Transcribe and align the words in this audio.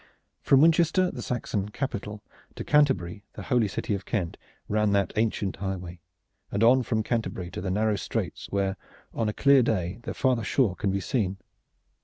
From 0.41 0.61
Winchester, 0.61 1.11
the 1.11 1.21
Saxon 1.21 1.69
capital, 1.69 2.23
to 2.55 2.63
Canterbury, 2.63 3.23
the 3.33 3.43
holy 3.43 3.67
city 3.67 3.93
of 3.93 4.03
Kent, 4.03 4.35
ran 4.67 4.93
that 4.93 5.13
ancient 5.15 5.57
highway, 5.57 5.99
and 6.51 6.63
on 6.63 6.81
from 6.81 7.03
Canterbury 7.03 7.51
to 7.51 7.61
the 7.61 7.69
narrow 7.69 7.97
straits 7.97 8.47
where, 8.49 8.77
on 9.13 9.29
a 9.29 9.31
clear 9.31 9.61
day, 9.61 9.99
the 10.01 10.15
farther 10.15 10.43
shore 10.43 10.75
can 10.75 10.89
be 10.89 11.01
seen. 11.01 11.37